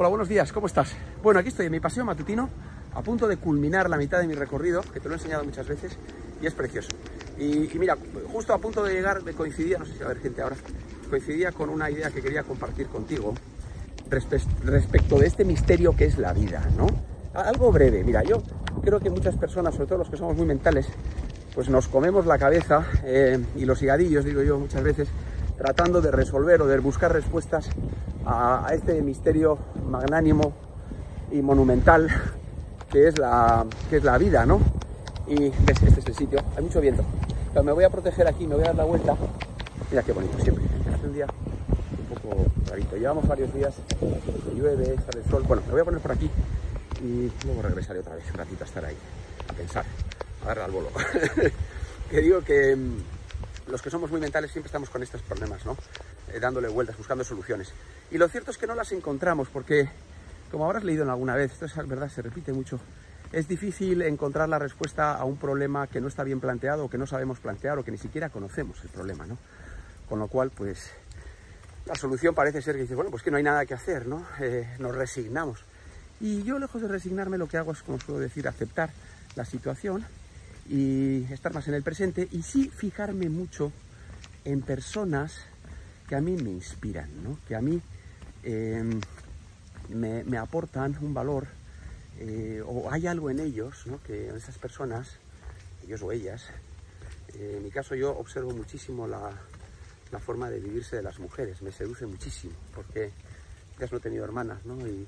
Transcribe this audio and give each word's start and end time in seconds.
Hola, 0.00 0.08
buenos 0.08 0.30
días, 0.30 0.50
¿cómo 0.50 0.66
estás? 0.66 0.96
Bueno, 1.22 1.40
aquí 1.40 1.50
estoy 1.50 1.66
en 1.66 1.72
mi 1.72 1.78
paseo 1.78 2.06
matutino, 2.06 2.48
a 2.94 3.02
punto 3.02 3.28
de 3.28 3.36
culminar 3.36 3.90
la 3.90 3.98
mitad 3.98 4.18
de 4.18 4.26
mi 4.26 4.32
recorrido, 4.32 4.80
que 4.80 4.98
te 4.98 5.10
lo 5.10 5.14
he 5.14 5.18
enseñado 5.18 5.44
muchas 5.44 5.68
veces, 5.68 5.92
y 6.40 6.46
es 6.46 6.54
precioso. 6.54 6.88
Y, 7.38 7.70
y 7.70 7.78
mira, 7.78 7.98
justo 8.32 8.54
a 8.54 8.58
punto 8.58 8.82
de 8.82 8.94
llegar 8.94 9.22
me 9.22 9.34
coincidía, 9.34 9.76
no 9.76 9.84
sé 9.84 9.92
si 9.92 9.98
va 9.98 10.06
a 10.06 10.10
haber 10.12 10.22
gente 10.22 10.40
ahora, 10.40 10.56
coincidía 11.10 11.52
con 11.52 11.68
una 11.68 11.90
idea 11.90 12.10
que 12.10 12.22
quería 12.22 12.44
compartir 12.44 12.86
contigo 12.86 13.34
respe- 14.08 14.40
respecto 14.64 15.18
de 15.18 15.26
este 15.26 15.44
misterio 15.44 15.94
que 15.94 16.06
es 16.06 16.16
la 16.16 16.32
vida, 16.32 16.66
¿no? 16.78 16.86
Algo 17.38 17.70
breve, 17.70 18.02
mira, 18.02 18.22
yo 18.22 18.42
creo 18.82 19.00
que 19.00 19.10
muchas 19.10 19.36
personas, 19.36 19.74
sobre 19.74 19.88
todo 19.88 19.98
los 19.98 20.08
que 20.08 20.16
somos 20.16 20.34
muy 20.34 20.46
mentales, 20.46 20.86
pues 21.54 21.68
nos 21.68 21.88
comemos 21.88 22.24
la 22.24 22.38
cabeza 22.38 22.86
eh, 23.04 23.38
y 23.54 23.66
los 23.66 23.82
higadillos, 23.82 24.24
digo 24.24 24.40
yo 24.40 24.58
muchas 24.58 24.82
veces, 24.82 25.08
tratando 25.60 26.00
de 26.00 26.10
resolver 26.10 26.62
o 26.62 26.66
de 26.66 26.78
buscar 26.78 27.12
respuestas 27.12 27.68
a, 28.24 28.66
este 28.72 29.02
misterio 29.02 29.58
magnánimo 29.90 30.54
y 31.30 31.42
monumental 31.42 32.08
que 32.90 33.08
es 33.08 33.18
la, 33.18 33.66
que 33.90 33.98
es 33.98 34.04
la 34.04 34.16
vida, 34.16 34.46
¿no? 34.46 34.58
Y 35.26 35.50
ves, 35.50 35.82
este 35.82 36.00
es 36.00 36.06
el 36.06 36.16
sitio, 36.16 36.40
hay 36.56 36.64
mucho 36.64 36.80
viento. 36.80 37.04
Pero 37.52 37.62
me 37.62 37.72
voy 37.72 37.84
a 37.84 37.90
proteger 37.90 38.26
aquí, 38.26 38.46
me 38.46 38.54
voy 38.54 38.64
a 38.64 38.68
dar 38.68 38.76
la 38.76 38.84
vuelta. 38.84 39.14
Mira 39.90 40.02
qué 40.02 40.12
bonito 40.12 40.38
siempre. 40.38 40.64
Hace 40.94 41.06
un 41.06 41.12
día 41.12 41.26
un 41.26 42.14
poco 42.16 42.46
rarito. 42.66 42.96
Llevamos 42.96 43.28
varios 43.28 43.52
días 43.52 43.74
llueve, 44.56 44.96
sale 44.96 45.22
el 45.22 45.30
sol. 45.30 45.44
Bueno, 45.46 45.62
me 45.66 45.72
voy 45.72 45.82
a 45.82 45.84
poner 45.84 46.00
por 46.00 46.12
aquí 46.12 46.30
y 47.02 47.30
luego 47.44 47.60
regresaré 47.60 48.00
otra 48.00 48.14
vez 48.14 48.24
un 48.30 48.38
ratito 48.38 48.64
a 48.64 48.66
estar 48.66 48.84
ahí, 48.86 48.96
a 49.46 49.52
pensar, 49.52 49.84
a 50.42 50.46
darle 50.46 50.64
al 50.64 50.70
bolo. 50.70 50.88
que 52.10 52.20
digo 52.22 52.40
que 52.40 52.74
mm, 52.74 53.19
los 53.70 53.82
que 53.82 53.90
somos 53.90 54.10
muy 54.10 54.20
mentales 54.20 54.50
siempre 54.50 54.68
estamos 54.68 54.90
con 54.90 55.02
estos 55.02 55.22
problemas, 55.22 55.64
¿no? 55.64 55.76
Eh, 56.32 56.40
dándole 56.40 56.68
vueltas, 56.68 56.96
buscando 56.96 57.24
soluciones. 57.24 57.72
Y 58.10 58.18
lo 58.18 58.28
cierto 58.28 58.50
es 58.50 58.58
que 58.58 58.66
no 58.66 58.74
las 58.74 58.92
encontramos 58.92 59.48
porque, 59.48 59.88
como 60.50 60.64
habrás 60.64 60.84
leído 60.84 61.04
en 61.04 61.10
alguna 61.10 61.34
vez, 61.34 61.52
esto 61.52 61.66
es 61.66 61.88
verdad, 61.88 62.08
se 62.08 62.22
repite 62.22 62.52
mucho, 62.52 62.80
es 63.32 63.46
difícil 63.46 64.02
encontrar 64.02 64.48
la 64.48 64.58
respuesta 64.58 65.14
a 65.14 65.24
un 65.24 65.36
problema 65.36 65.86
que 65.86 66.00
no 66.00 66.08
está 66.08 66.24
bien 66.24 66.40
planteado 66.40 66.84
o 66.84 66.90
que 66.90 66.98
no 66.98 67.06
sabemos 67.06 67.38
plantear 67.38 67.78
o 67.78 67.84
que 67.84 67.92
ni 67.92 67.98
siquiera 67.98 68.28
conocemos 68.28 68.82
el 68.82 68.90
problema, 68.90 69.26
¿no? 69.26 69.38
Con 70.08 70.18
lo 70.18 70.26
cual, 70.26 70.50
pues, 70.50 70.90
la 71.86 71.94
solución 71.94 72.34
parece 72.34 72.60
ser 72.60 72.74
que 72.74 72.82
dices, 72.82 72.96
bueno, 72.96 73.10
pues 73.10 73.22
que 73.22 73.30
no 73.30 73.36
hay 73.36 73.44
nada 73.44 73.64
que 73.66 73.74
hacer, 73.74 74.06
¿no? 74.06 74.26
Eh, 74.40 74.68
nos 74.78 74.94
resignamos. 74.94 75.64
Y 76.20 76.42
yo, 76.42 76.58
lejos 76.58 76.82
de 76.82 76.88
resignarme, 76.88 77.38
lo 77.38 77.46
que 77.46 77.56
hago 77.56 77.72
es, 77.72 77.82
como 77.82 78.00
suelo 78.00 78.20
decir, 78.20 78.46
aceptar 78.46 78.90
la 79.36 79.44
situación 79.44 80.04
y 80.70 81.24
estar 81.32 81.52
más 81.52 81.66
en 81.66 81.74
el 81.74 81.82
presente 81.82 82.28
y 82.30 82.42
sí 82.42 82.70
fijarme 82.70 83.28
mucho 83.28 83.72
en 84.44 84.62
personas 84.62 85.44
que 86.08 86.14
a 86.14 86.20
mí 86.20 86.36
me 86.36 86.50
inspiran, 86.50 87.10
¿no? 87.24 87.38
Que 87.46 87.56
a 87.56 87.60
mí 87.60 87.80
eh, 88.44 88.84
me, 89.88 90.38
aportan 90.38 90.96
un 91.02 91.12
valor 91.12 91.48
eh, 92.20 92.62
o 92.64 92.90
hay 92.90 93.08
algo 93.08 93.30
en 93.30 93.40
ellos, 93.40 93.86
¿no? 93.86 94.00
que 94.02 94.28
esas 94.28 94.58
personas, 94.58 95.16
ellos 95.84 96.02
o 96.02 96.12
ellas, 96.12 96.46
eh, 97.34 97.54
en 97.56 97.64
mi 97.64 97.70
caso 97.70 97.94
yo 97.94 98.16
observo 98.16 98.52
muchísimo 98.52 99.08
la, 99.08 99.32
la, 100.12 100.18
forma 100.20 100.50
de 100.50 100.60
vivirse 100.60 100.96
de 100.96 101.02
las 101.02 101.18
mujeres, 101.18 101.62
me 101.62 101.72
seduce 101.72 102.06
muchísimo, 102.06 102.54
porque 102.74 103.10
ya 103.78 103.86
no 103.90 103.96
he 103.96 104.00
tenido 104.00 104.24
hermanas 104.24 104.64
¿no? 104.64 104.86
y, 104.86 105.06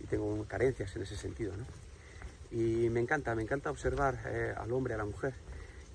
y, 0.00 0.06
tengo 0.08 0.44
carencias 0.44 0.94
en 0.94 1.02
ese 1.02 1.16
sentido. 1.16 1.56
¿no? 1.56 1.85
Y 2.50 2.88
me 2.90 3.00
encanta, 3.00 3.34
me 3.34 3.42
encanta 3.42 3.70
observar 3.70 4.20
eh, 4.26 4.54
al 4.56 4.72
hombre, 4.72 4.94
a 4.94 4.96
la 4.96 5.04
mujer 5.04 5.34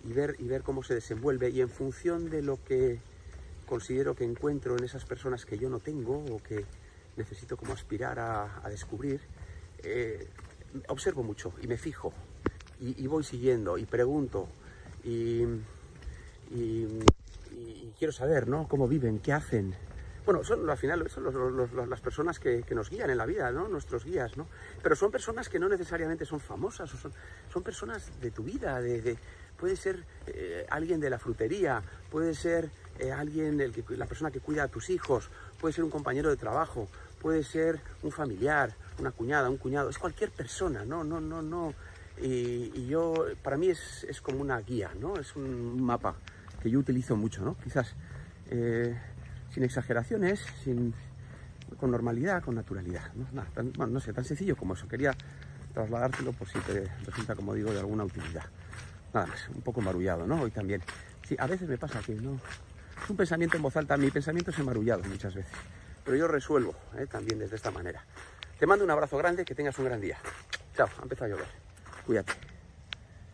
y 0.03 0.13
ver, 0.13 0.35
y 0.39 0.44
ver 0.45 0.63
cómo 0.63 0.83
se 0.83 0.93
desenvuelve 0.93 1.49
y 1.49 1.61
en 1.61 1.69
función 1.69 2.30
de 2.30 2.41
lo 2.41 2.63
que 2.63 2.99
considero 3.66 4.16
que 4.16 4.25
encuentro 4.25 4.77
en 4.77 4.83
esas 4.83 5.05
personas 5.05 5.45
que 5.45 5.58
yo 5.58 5.69
no 5.69 5.80
tengo 5.80 6.25
o 6.31 6.41
que 6.43 6.66
necesito 7.16 7.58
como 7.58 7.73
aspirar 7.73 8.19
a, 8.19 8.69
descubrir, 8.69 9.21
eh, 9.83 10.27
observo 10.88 11.23
mucho 11.23 11.53
y 11.61 11.67
me 11.67 11.77
fijo 11.77 12.13
y, 12.80 13.05
voy 13.08 13.23
siguiendo 13.23 13.77
y 13.77 13.86
pregunto 13.86 14.47
y, 15.03 15.43
y, 16.52 16.87
quiero 17.97 18.11
saber 18.11 18.47
¿no? 18.47 18.67
cómo 18.67 18.87
viven, 18.87 19.20
qué 19.20 19.31
hacen. 19.31 19.76
Bueno, 20.26 20.43
son 20.43 20.70
al 20.70 20.77
final 20.77 21.09
son 21.09 21.23
los, 21.23 21.73
las 21.73 22.02
personas 22.02 22.39
que, 22.39 22.64
nos 22.71 22.89
guían 22.89 23.09
en 23.09 23.17
la 23.17 23.26
vida, 23.26 23.52
¿no? 23.52 23.67
nuestros 23.67 24.05
guías, 24.05 24.37
¿no? 24.37 24.48
pero 24.83 24.95
son 24.95 25.11
personas 25.11 25.49
que 25.49 25.59
no 25.59 25.67
necesariamente 25.67 26.26
son 26.26 26.39
famosas, 26.39 26.93
o 26.93 26.98
son, 26.98 27.11
son 27.52 27.64
personas 27.64 28.11
de 28.21 28.30
tu 28.30 28.43
vida, 28.43 28.80
de, 28.82 29.02
de 29.02 29.17
puede 29.61 29.76
ser 29.76 30.04
eh, 30.26 30.65
alguien 30.70 30.99
de 30.99 31.09
la 31.09 31.20
frutería, 31.20 31.83
puede 32.09 32.33
ser 32.33 32.71
eh, 32.98 33.11
alguien, 33.11 33.61
el 33.61 33.71
que, 33.71 33.83
la 33.95 34.08
persona 34.08 34.32
que 34.32 34.39
cuida 34.39 34.64
a 34.64 34.67
tus 34.67 34.89
hijos, 34.89 35.30
puede 35.59 35.71
ser 35.71 35.83
un 35.83 35.92
compañero 35.92 36.32
de 36.32 36.36
trabajo, 36.36 36.88
puede 37.21 37.43
ser 37.43 37.80
un 38.02 38.11
familiar, 38.11 38.73
una 38.99 39.11
cuñada, 39.11 39.49
un 39.49 39.58
cuñado, 39.58 39.89
es 39.89 39.99
cualquier 39.99 40.32
persona, 40.32 40.83
no, 40.83 41.03
no, 41.03 41.21
no, 41.21 41.43
no. 41.43 41.76
Y, 42.20 42.71
y 42.76 42.88
yo, 42.88 43.26
para 43.43 43.55
mí 43.55 43.70
es, 43.70 44.03
es, 44.03 44.20
como 44.20 44.42
una 44.42 44.59
guía, 44.59 44.92
¿no? 44.99 45.17
Es 45.17 45.36
un 45.36 45.82
mapa 45.82 46.15
que 46.61 46.70
yo 46.70 46.80
utilizo 46.80 47.15
mucho, 47.15 47.43
¿no? 47.43 47.55
Quizás 47.64 47.95
eh, 48.49 48.95
sin 49.54 49.64
exageraciones, 49.64 50.45
sin, 50.64 50.94
con 51.78 51.92
normalidad, 51.92 52.44
con 52.44 52.56
naturalidad, 52.56 53.14
¿no? 53.14 54.00
Sé, 54.00 54.14
tan 54.14 54.26
sencillo 54.26 54.56
como 54.56 54.73
eso. 54.73 54.88
Quería 54.88 55.14
trasladártelo 55.73 56.34
por 56.34 56.48
si 56.48 56.60
te 56.60 56.88
resulta, 57.06 57.36
como 57.36 57.54
digo, 57.54 57.72
de 57.72 57.80
alguna 57.80 58.04
utilidad. 58.04 58.45
Nada 59.14 59.28
más, 59.28 59.50
un 59.50 59.62
poco 59.62 59.82
marullado, 59.82 60.26
¿no? 60.26 60.42
Hoy 60.42 60.52
también. 60.52 60.82
Sí, 61.28 61.36
a 61.38 61.48
veces 61.48 61.67
me 61.67 61.78
pasa 61.78 62.00
que 62.00 62.14
no... 62.16 62.39
Es 63.04 63.10
un 63.10 63.17
pensamiento 63.17 63.58
en 63.58 63.64
voz 63.64 63.76
alta, 63.78 63.98
mi 63.98 64.12
pensamiento 64.12 64.52
es 64.52 64.60
emarullado 64.60 65.04
muchas 65.04 65.34
veces, 65.34 65.52
pero 66.06 66.16
yo 66.18 66.28
resuelvo 66.28 66.76
¿eh? 66.98 67.08
también 67.08 67.39
desde 67.39 67.56
esta 67.56 67.72
manera. 67.72 68.04
Te 68.60 68.68
mando 68.68 68.86
un 68.86 68.92
abrazo 68.92 69.18
grande, 69.18 69.44
que 69.44 69.56
tengas 69.56 69.78
un 69.80 69.86
gran 69.86 70.00
día. 70.00 70.18
Chao, 70.76 70.88
ha 71.00 71.04
empezado 71.04 71.26
a 71.26 71.36
llover. 71.36 71.48
Cuídate. 72.06 72.51